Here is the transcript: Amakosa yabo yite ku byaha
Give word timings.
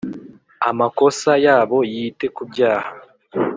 Amakosa 0.69 1.31
yabo 1.45 1.77
yite 1.93 2.25
ku 2.35 2.41
byaha 2.49 2.91